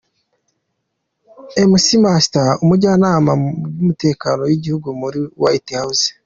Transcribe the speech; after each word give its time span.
McMaster 1.71 2.47
umujyanama 2.63 3.31
mu 3.41 3.49
by’umutekano 3.71 4.41
w’igihugu 4.49 4.87
muri 5.01 5.19
White 5.41 5.71
House 5.79 6.05